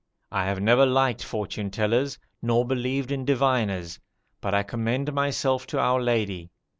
I 0.31 0.45
have 0.45 0.59
never 0.59 0.83
liked 0.83 1.23
fortune 1.23 1.69
tellers, 1.69 2.17
nor 2.41 2.65
believed 2.65 3.11
in 3.11 3.23
diviners; 3.23 3.99
but 4.41 4.51
I 4.51 4.63
commend 4.63 5.13
myself 5.13 5.67
to 5.67 5.79
our 5.79 6.01
Lady. 6.01 6.49